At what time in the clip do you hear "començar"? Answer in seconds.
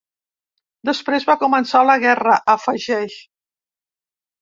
1.45-1.83